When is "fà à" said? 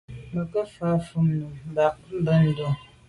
1.05-1.25